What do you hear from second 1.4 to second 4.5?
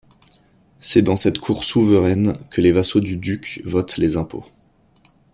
souveraine que les vassaux du duc votent les impôts.